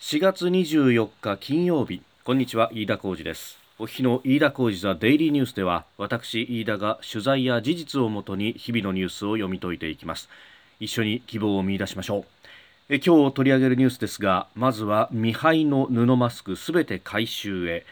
[0.00, 2.00] 4月24日金曜日。
[2.24, 3.58] こんにちは飯田浩二です。
[3.78, 10.30] お日の飯田浩二ザデイリーニュースでは私飯田が取材や事実をもとに日々のニュースを読み解いていきます。
[10.80, 12.24] 一緒に希望を見出しましょう。
[12.88, 17.84] え今日取り上げるニュースですがまずは未配の布マスクすべて回収へ。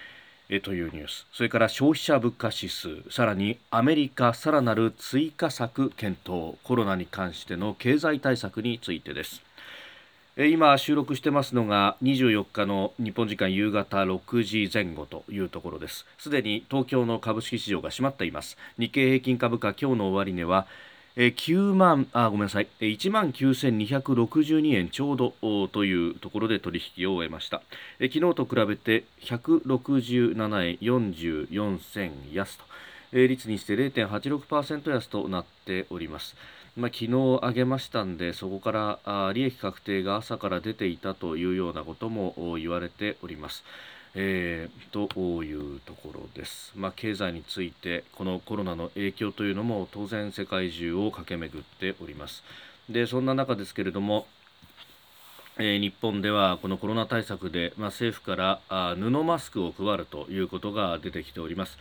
[0.48, 1.26] えというニュース。
[1.30, 3.02] それから消費者物価指数。
[3.10, 6.56] さらにアメリカさらなる追加策検討。
[6.64, 9.42] コロナに関しての経済対策についてです。
[10.46, 16.06] 今収録してますのが24日の日本時間夕方6時前後というところです。
[16.16, 18.56] すでに東京の株式市場が閉まっています。
[18.78, 20.68] 日経平均株価今日の終値は
[21.16, 22.68] 9万あごめんなさい。
[22.78, 25.32] 1万9262円ちょうど
[25.72, 27.60] というところで取引を終えました。
[28.00, 32.64] 昨日と比べて167円44銭安と。
[33.10, 36.36] 率にして0.86%安となっております。
[36.78, 43.64] まあ、昨日上げましたんでそこからあ利益確定が朝から出ていたというようなことも言われております。
[44.14, 52.42] えー、というところです、まあ、経済についてこのコロナの影響というのも当然世界中を駆け巡っております
[52.88, 54.26] でそんな中ですけれども
[55.60, 61.76] え、日本ではこのコロナ対策で、まあ、政府からあ布マスクを配るということが出てきております。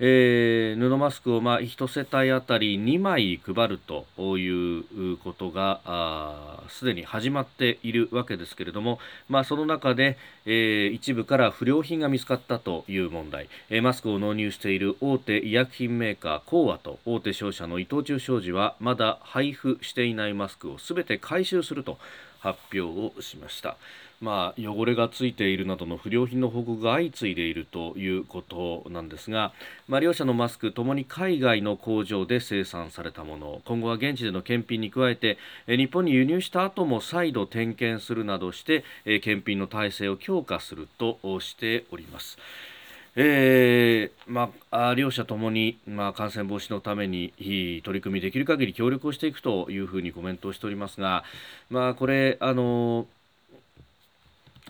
[0.00, 4.06] えー、布マスクをまあ1世帯あたり2枚配ると
[4.38, 21.98] いうことがすでに始まっているわけですけれども、まあ、その中で、えー、一部から不良品が見つかったという問題、えー、マスクを納入している大手医薬品メーカーコーアと大手商社の伊藤忠商事はまだ配布していないマスクをすべて回収すると
[22.38, 23.76] 発表をしました。
[24.20, 29.52] まあ、汚れがついているなどの不良品の報告が相次いでいるということなんですが、
[29.86, 42.38] まあ、両社のマスクともに海外の工場で生産されたもの今後は現地での検品に加えて日本に輸入した後も再度点検するなどして検品の体制を強化するとしております。
[43.20, 47.32] えーまあ、両者ともに、まあ、感染防止のために
[47.82, 51.24] 取り組みできる限り協力をしていくというふうにコメントをしておりますが、
[51.68, 53.06] まあ、これあの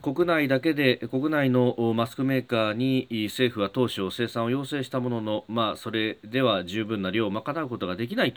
[0.03, 8.35] 国内だけで国内のマスクメーカーに政府は当初生産を要請したものの、まあ、それでは十分な量を賄うことができない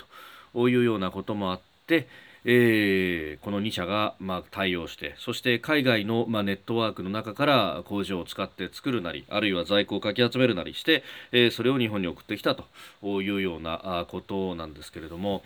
[0.54, 2.08] というようなこともあって、
[2.46, 12.66] えー、この2社がまあ対応してそして海外のまあネットワークの中から工場を使って作るなりあるいは在庫をかき集めるなりして、えー、それを日本に送ってきたと
[13.22, 15.44] いうようなことなんですけれども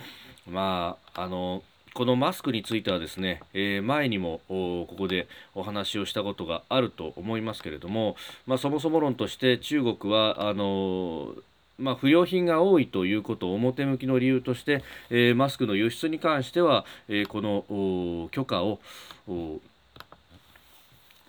[0.50, 1.64] まああの
[1.96, 11.34] このマスクについてはですね、えー、前にもここでお話をしたことがあると思いますけれども、まあ、そもそも論として中国はあの
[11.78, 18.80] まあ、不良品が多いということを表向きの理由として、えー、マスクの輸出に関しては、えー、この許可を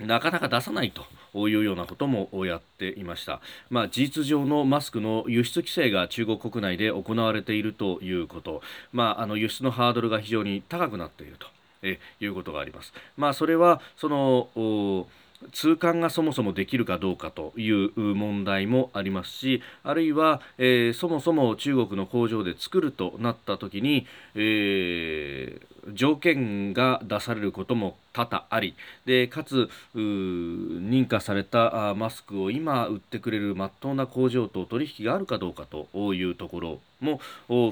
[0.00, 1.04] なかなか出さないと
[1.48, 11.46] いうようなこともやっていました、まあ、事実上のマスクの輸出規制が中国国内で行われているということ、まあ、あの輸出のハードルが非常に高くなっていると。
[11.82, 12.92] えいうことがあります。
[13.16, 15.06] まあ、それはその
[15.52, 28.74] 通関がそもそもできるかどうかという問題もありますしあるいは、えー、そもそも中国の工場で作るとなった時に、えー条件が出されることも多々あり
[29.04, 37.20] でかつ認可されたマスクを今売ってくれるまっとうな工場と取引があるかどうかというところも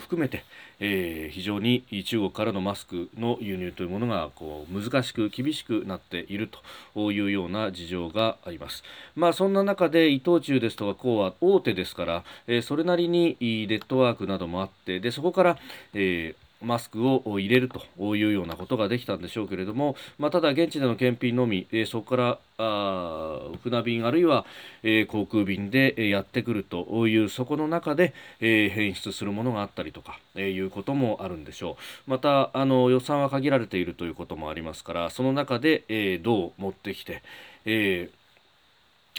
[0.01, 0.45] 含めて、
[0.81, 6.51] えー、非常に中国からのマスクの輸入というものがこう難しく厳しくなっている
[6.95, 8.85] というような事情があります。
[9.17, 15.59] まあ、そんな中で伊藤忠ですとかこうは大手ですから、えー、それなりにネットワークなどもあってでそこから、
[15.95, 24.47] えーマスクを入れるというようなことができたんでしょうけれども、まあ、ただ現地での検品のみ、え、そこからあ船便あるいは、
[24.83, 31.77] え、航空便でやってくるというそこの中で、え、変質するものがあったりとか、え、いうこともあるんでしょ
[32.07, 32.11] う。
[32.11, 37.23] またあの予算は限られているということもありますからその中で、え、どう持ってきて、
[37.65, 38.24] えー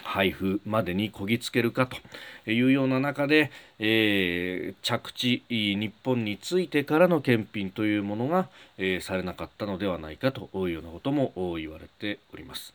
[0.04, 8.48] 配布までにこぎつけるかというような中で、えー、着地日本についてからの検品というものが、
[8.78, 12.74] えー、されなかったのではないかというようなことも言われております。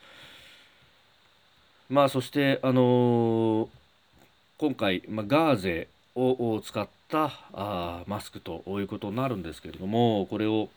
[1.88, 3.68] まあ、そして、あのー、
[4.58, 10.68] 今回、まあ、ガーゼを使ったあマスクということになるんですけれどもこれを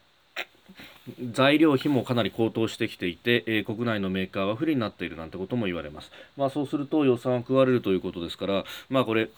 [1.32, 6.12] 材料費もかなり高騰してきていて、えー、国内のメーカーは不利になっているなんてことも言われます。
[6.38, 9.30] まあ、そうすると予算は食われるということですから、まあ、これ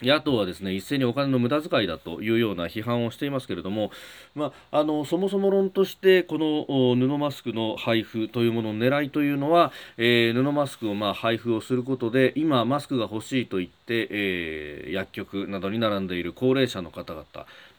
[0.00, 3.90] 野党はですね一斉にお金の無駄遣いだというような批判をしていますけれども、
[4.34, 17.24] まあ、あのそもそも論としてこの布マスクの配布というものの狙いというのは、えー、布マスクをまあ配布をすることで今マスクが欲しいと言って、えー、薬局などに並んでいる高齢者の方々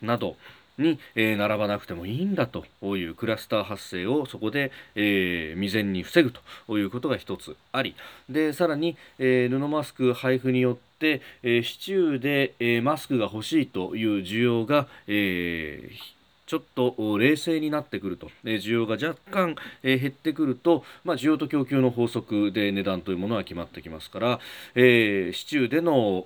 [0.02, 0.36] など
[0.80, 6.32] に、え、並ばなくてもいいんだというクラスター発生をそこで、え、未然に防ぐ
[6.68, 7.96] ということが一つあり。
[8.30, 16.19] でさらに、え、布マスク配布によって、え市中で、えマスクが欲しいという需要が、えー
[16.50, 24.40] ちょっと冷静になってくると、え需要が若干、え減ってくると、まあ、需要と供給の法則で値段というものは決まってきますから、
[24.74, 26.26] えー、市中での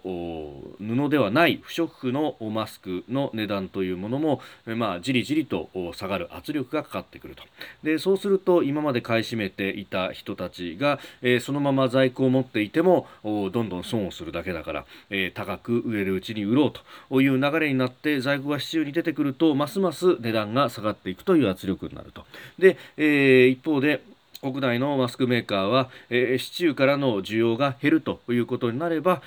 [0.80, 7.44] 布ではない不織布のマスクの値段というものも、まあ、じりじりと下がる圧力がかかってくると。
[7.84, 16.74] でそうすると今まで買い占めていた人たちが、えー、そのまま在庫を持っていてもどんどん損をするだけだから、えー、高く売れるうちに売ろう
[17.10, 22.26] という流れになって在庫が市中に出てくるとますます値段が下がっていくという圧力になると。
[22.60, 24.02] で、えー、一方で
[24.42, 29.22] 国内のマスクメーカーは、えー、市中からの需要が減るということになれば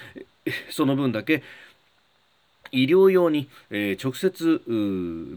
[0.71, 1.43] その分だけ
[2.73, 4.61] 医療用に、えー、直接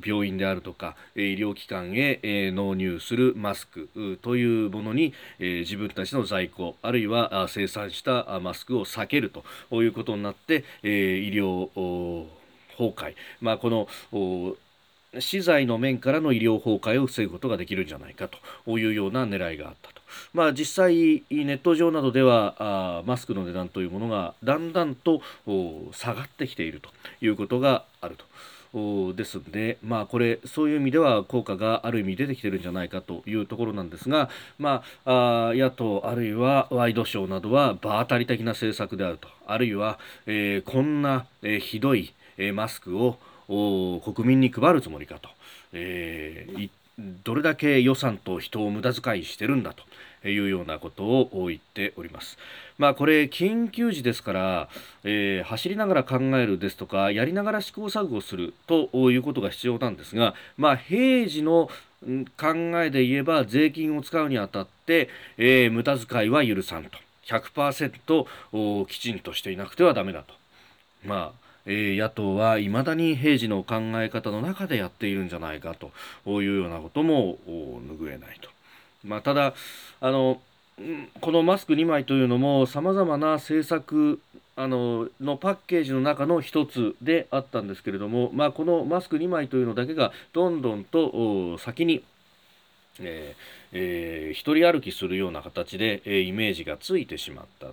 [0.05, 9.31] 病院であるとか医療機関へ、えー、納入するマスクというものに、えー、自分たちの在庫あるいは生産したマスクを避ける
[9.69, 11.69] ということになって、え医療
[12.77, 13.87] 崩壊、まあ、この
[15.17, 18.29] 資材の面からの医療崩壊を防ぐことができるんじゃないか
[18.65, 19.99] というような狙いがあったと。
[20.33, 25.21] まあ、実際、ネット上などではあマスクの値段というものがだんだんと
[25.91, 26.89] 下がってきていると
[27.21, 28.25] いうことがあると。
[28.71, 34.29] ですので、まあ、これそういう意味では効果がある意味出てきてるんじゃないかというところなんですが、
[34.59, 39.97] まあ、あ野党あるいはワイドショーなどは場当たり的な政策であるとあるいは、
[40.27, 43.17] えー、こんな、えー、ひどい、えー、マスクを
[43.49, 45.29] 国民に配るつもりかと、
[45.73, 46.69] えー、
[47.23, 52.37] どれだけ予算と人を無駄遣いしてるんだというようなことを言っております。
[52.77, 54.69] まあ、これ緊急時ですから、
[55.03, 61.69] えー、走りながら考えるですとかやりながら試行錯誤するということが必要なんですが、まあ、平時の
[62.37, 66.91] 考えで言えば税金を使うにあたって、えー、無駄遣いは許さんと
[67.25, 70.33] 100%きちんとしていなくてはダメだと。
[71.05, 75.91] まあえ野党はいまだに平時の考え方の中でやっているんじゃないかと
[76.41, 78.49] いうようなことも拭えないと。
[79.03, 79.53] まあ、ただ
[80.01, 80.41] あの
[81.21, 84.19] このマスク2枚というのもさまざまな政策
[84.55, 92.03] あののパッケージの中の一つであったんですけれども、まあ、このマスク2枚というのだけがどんどんと先に、
[92.99, 97.67] えーえー、一人歩きするような形で、え、イメージがついてしまった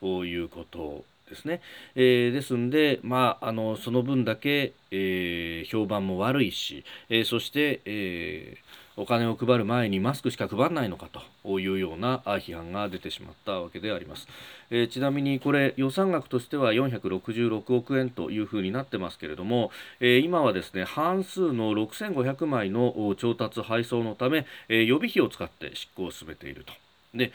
[0.00, 1.60] ということですね、
[1.94, 8.56] えー、ですんで、まあ、あのその分だけ、えー、評判も悪いし、えー、そして、え
[8.98, 11.08] お金を配る前にマスクしか配らないのか
[11.44, 14.26] というような批判が出てしまったわけであります、
[14.70, 19.70] えちなみにこれ予算額としては466億円というふうになってますけれども、
[20.00, 26.72] え今はですね半数の6500枚の調達配送のため、え予備費を使って執行を進めていると。
[27.14, 27.32] で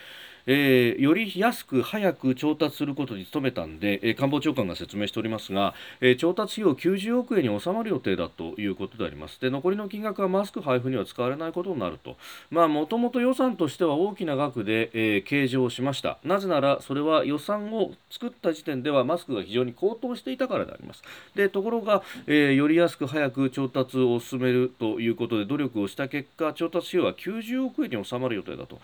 [0.48, 9.40] えー、より安く早く調達することに努めたんで、えー、官房長官が説明しておりますが、えー、調達費用90億円に収まる予定だということであります。
[9.40, 12.18] で残りの金額はマスク配布には使われないことになると。
[12.52, 16.18] もともと予算としては大きな額で、え、計上しました。
[16.24, 21.04] なぜならそれは予算を作った時点ではマスクが非常に高騰していたからであります。
[21.36, 28.80] でところが、え、より安く早く調達を進めるということで努力をした結果調達費用は90億円に収まる予定だと。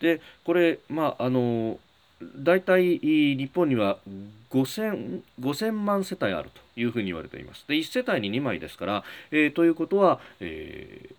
[0.00, 1.78] でこれ、まああの
[2.36, 3.98] 大体日本には
[4.50, 7.64] 5000, 5000万世帯あるというふうに言われています。
[7.68, 11.10] で1世帯に2枚ですから、えー、ということは、え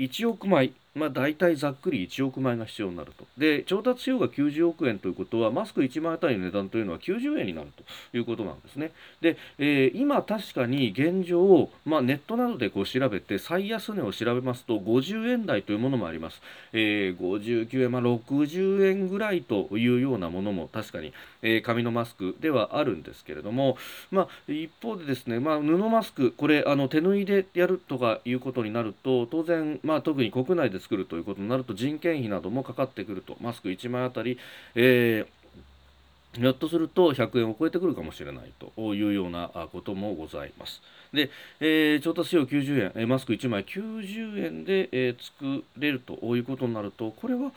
[0.00, 3.24] ー、1億枚まあ、大体ざっくり1億枚が必要になると。
[3.38, 8.92] で、調達費用が90億円ということは、マスク1枚あたりの値段というのは90円になるということなんですね。
[9.20, 16.42] で、えー、今確かに現状、まあ、ネットなどでこう調べて、最安値を調べますと、50円台というものもあります。
[16.72, 21.12] えー、59円、まあ、60円ぐらいというようなものも確かに、
[21.42, 23.76] えー、紙のマスクではあるんですけれども、
[24.10, 34.38] まあ、一方でですね、まあ、布マスク、これ、あの手縫いでやるとかいうことになると、当然、まあ、特に国内で作るということになると人件費などもかかってくるとマスク1枚あたり、
[34.74, 40.80] えー、ひょっとすると100円を超えてくるかもしれないというようなこともございます。
[41.12, 41.30] で、
[41.60, 47.52] えー、調達費用90円、マスク1枚90円で、えー、作れるということになると、これは、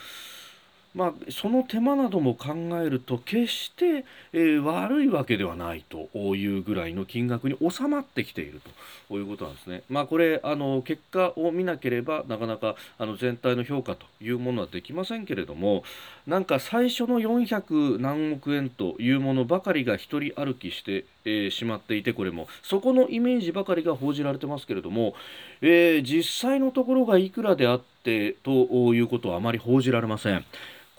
[0.93, 8.61] まあ、その手間なども考えると決して、えー、悪いわけではないというぐらいの金額に収まってきている
[9.07, 9.83] ということなんですね。
[9.89, 15.83] まあ、これあの結果を見なければなかなかあの全体の評価というものはできませんけれども
[16.27, 25.13] なんか最初の400何億円というものばかりが一人歩きして、えー、しまっていてこれもそこのイメージばかりが報じられてますけれども、
[25.61, 30.43] えー、実際のところがいくらであってということはあまり報じられません。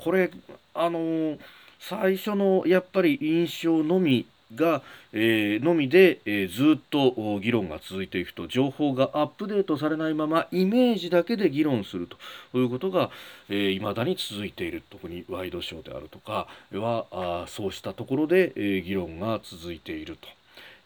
[0.02, 0.30] これ
[0.74, 1.38] あのー、
[1.78, 4.82] 最初のやっぱり印象のみが、
[5.12, 12.08] えー、のみで、えー、ずっと議論が続いていくと情報がアップデートされないままイメージだけで議論する
[12.52, 13.10] ということがいま、
[13.50, 20.28] えー、だに続いている特にワイドショーであるとかはあそうしたところで、え、議論が続いていると、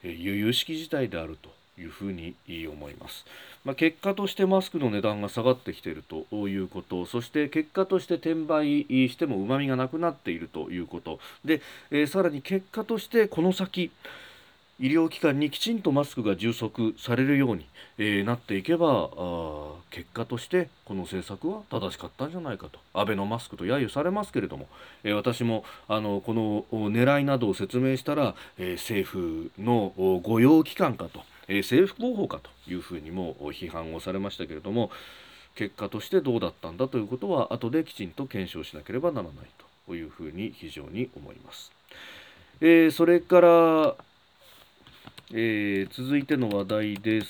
[0.02, 1.55] えー、悠々しき事態であると。
[1.78, 2.34] いうふうに
[2.68, 3.24] 思います。
[3.64, 13.90] まあ、結果としてマスクの値段が下がってきているということそして結果として転売してもうまみがなくなっているということで、えー、さらに結果としてこの先
[14.78, 17.66] 医療機関にきちんとマスクが充足されるように、
[17.96, 19.10] えー、なっていけば
[19.90, 24.68] 結果としてこの政策は正しかったんじゃないかと安倍のマスクと揶揄されますけれども、
[25.02, 29.92] えー、私もあのこの狙いなどを説明したら、えー、政府の
[30.22, 31.24] 御用機関かと。
[31.48, 34.90] え政府広報かというふうにも批判をされましたけれども
[35.54, 39.34] 結果としてどうだったんだということは後できちんと検証しなければならない
[39.86, 41.72] というふうに非常に思います。
[42.60, 43.96] えー、それから、
[45.32, 47.26] えー、続いての話題です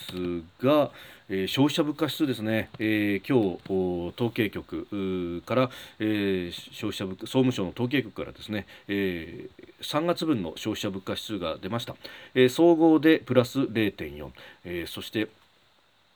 [0.63, 0.91] が、
[1.29, 11.97] えー、消費者物価指数ですね、えー、今日統計局から、えー、消費者物価総務省の統計局からですね、えー、3月分の消費者物価指数が出ました、
[12.35, 14.31] えー、総合でプラス0.4、
[14.65, 15.29] えー、そして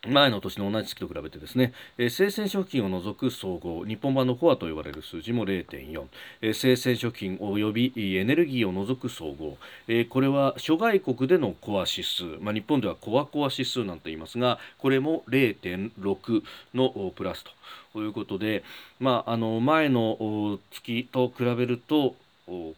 [0.08, 6.04] 前の年の同じ月と比べてですね、えー、生鮮食品を除く総合日本版のコアと呼ばれる数字も0.4、
[6.40, 16.42] えー、生鮮食品及びエネルギーを除く総合、えー、これは諸外国でのコア指数、まあ、日本ではコアコア指数なんて言いますがこれも0.6
[16.72, 17.44] のプラス
[17.92, 18.64] ということで、
[19.00, 22.14] まあ、あの前の月と比べると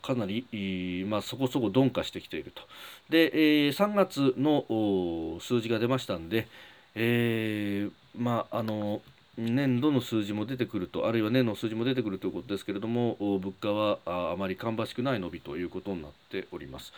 [0.02, 2.62] かなり、まあ、そこそこ鈍化してきていると。
[3.08, 6.46] で、えー、3月の数字が出ましたんで、
[6.94, 9.00] えー、まああの
[9.38, 16.92] 年度の数字も出てくるとあるいは年の数字も出てくるということですけれども物価はあまり芳しくない伸びということになっております。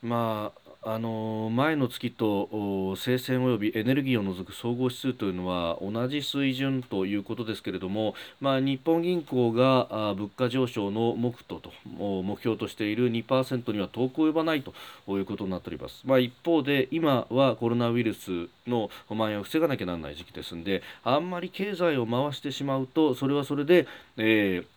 [0.00, 14.74] まああの前の月と生鮮及びエネルギーを除く総合指数というのは同じ水準ということですけれども、まあ、日本銀行が物価上昇の目途と目標としている2%には遠く及ばないと
[15.16, 23.86] いうことになっております、まあ、一方で今はコロナウイルスの蔓延を防がなきゃならない時期ですのであんまり経済を回してしまうとそれはそれで、
[24.18, 24.73] えー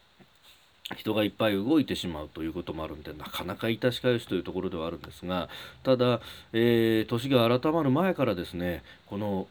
[0.96, 5.50] 人がいっぱい動いてしまうということもあるんでなかなか致し返しというところではあるんですが
[5.84, 6.22] ただ、
[6.54, 9.48] えー、年が改まる前からですねこの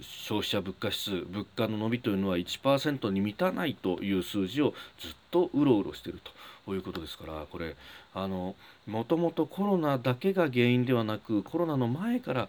[0.00, 6.20] 消費者物価指数物価の伸びというのは1%に満たないという数字をずっとうろうろしている
[6.64, 7.76] ということですからこれ
[8.14, 12.48] あのもともとコロナだけが原因ではなくコロナの前から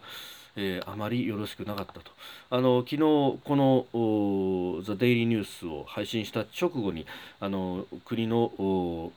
[0.56, 2.10] えー、あまりよろしくなかったと
[2.50, 7.06] あの昨日この「ザ・デイリーニュース」を配信した直後に
[7.40, 9.12] あの国の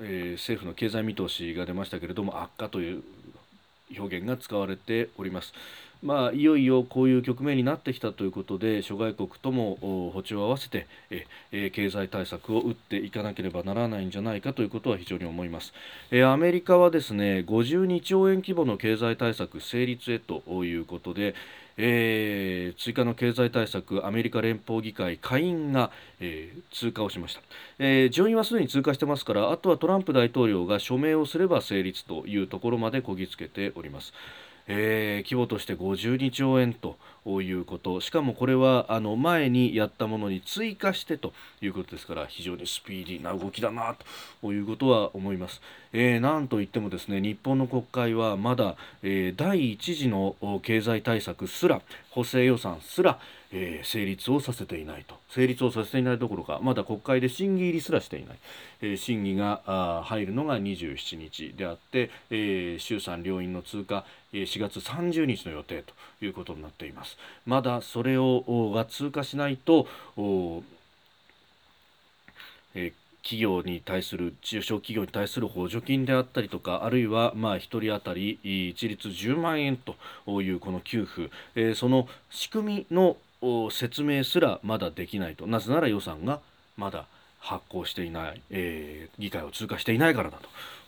[0.00, 3.02] えー、政府の経済見通しが出ましたけれども悪化という
[3.96, 5.52] 表現が使われております。
[6.02, 9.78] まあ、いよいよこういう局面になってきたということで諸外国とも
[10.12, 10.86] 歩調を合わせて
[11.50, 15.72] え経済対策を打っていかなければならないんじゃないかということは非常に思います。
[16.10, 21.34] えアメリカはですね52兆円規模の経済対策成立へということで
[21.80, 27.40] えー、追加の経済対策アメリカ連邦議会下院が、えー、通過をしました、
[27.78, 34.12] えー、上院はすでに通過してますからあとはトランプ大統領が署名をすれば成立というところまでこぎつけております。
[34.68, 36.98] えー、規模として52兆円と
[37.42, 38.00] いうこと。
[38.00, 43.96] しかもこれはあの前にやったものに追加してということですから非常にスピーディーな動きだな
[44.40, 45.60] ということは思います、
[45.92, 51.80] えー、なんといってもですね日本の国会はまだ、えー、第1次の経済対策すら
[52.10, 53.18] 補正予算すら
[53.50, 55.14] えー、成立をさせていないと。
[55.30, 58.38] 成立をさせていないどころかまだ国会で審議入りすらしていない、
[58.80, 65.94] えー、審議が入るのが27日であって、えー、衆参両院の通過4月30日の予定と
[66.24, 67.16] いうことになっています。
[67.46, 69.86] まだそれをが通過しないと
[72.74, 79.96] え企業に対する中小企業に対する補助金であったりとかあるいはまあ1人当たり一律10万円と
[80.40, 83.16] いうこの給付、え、その仕組みの
[83.70, 85.46] 説明すらまだできないと。
[85.46, 86.40] なぜなら予算が
[86.76, 87.06] まだ
[87.38, 90.38] 発行していない、えー、議会を通過していないからだ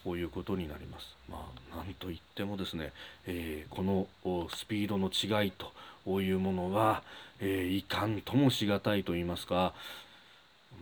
[0.05, 1.17] ということになります。
[1.29, 2.93] まあ、なんといってもですね、
[3.27, 4.07] えー、この
[4.55, 7.03] スピードの違いというものは、
[7.41, 9.75] えー、いかんともしがたいと言いますか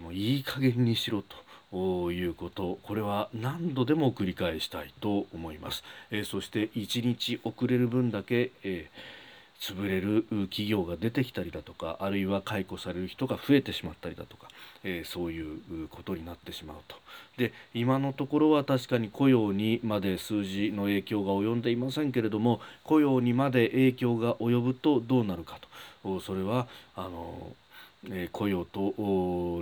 [0.00, 1.22] もういい加減にしろ
[1.70, 9.17] ということこれは何度でも繰り返したいと思います、えー、そして1日遅れる分だけ、えー
[9.60, 14.48] 潰れる企業が出てきたりだとかあるいは解雇される人が増えてしまったりだとか、
[14.84, 16.96] えー、そういうことになってしまうと。
[17.36, 25.58] で今のところは確かに雇用にまで数字の影響が及んでいませんけれども雇用にまで影響が及ぶとどうなるか
[26.02, 26.20] と。
[26.20, 27.54] それはあの
[28.10, 28.94] え雇用と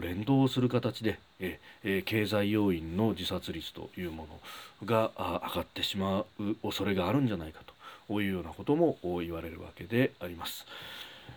[0.00, 7.75] 連動する形で、ええ経済要因の自殺率というものが上がってしまう恐れがあるんじゃないかと。
[8.10, 10.66] いうようなことも言われるわけであります。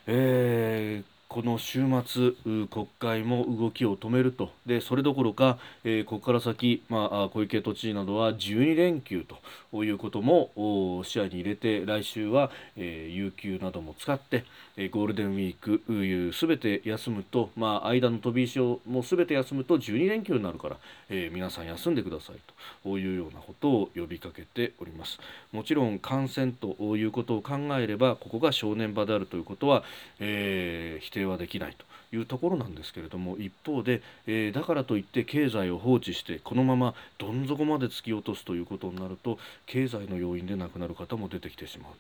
[0.08, 2.32] えーこの週末、
[2.70, 9.24] 国会も動きを止めると、でそれどころか、えー、ここから先、まあ、小池都知事などは12連休
[9.72, 14.44] ということも視野に入れて、来週は、えー、有給なども使って、
[14.76, 20.78] えー、ゴールデンウィークすべて休むと、まあ、間の飛び石をもすべて休むと12連休になるから、
[21.10, 22.38] えー、皆さん休んでください
[22.84, 25.20] というようなことを呼びかけております。
[25.52, 29.84] もちろん感染ということを考えれば、ここが正念場であるということは、
[30.20, 31.86] えー、否定はできないと
[32.16, 41.92] いうところなんですけれども一方で、えー、だからといって経済を放置してこのままどん底まで突き落とすということになると経済の要因で亡くなる方も出てきてしまう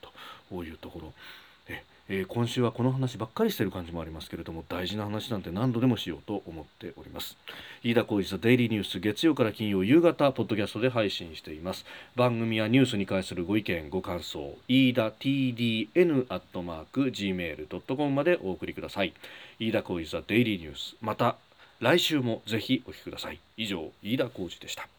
[0.49, 1.13] というところ。
[2.09, 7.37] えー、今週はこの話ばっかりしてる感じもありますけれども大事な話なんて何度でもしようと思っております。
[7.83, 11.85] 飯田浩司ザデイリーニュース月曜から金曜夕方ポッドキャストで配信しています。
[12.15, 19.13] 番組やニュースに関するご意見ご感想飯田 TDN アットマーク Gmail.com までお送りください。
[19.59, 21.37] 飯田浩司ザデイリーニュースまた
[21.79, 23.39] 来週もぜひお聞きください。
[23.55, 24.98] 以上飯田浩司でした。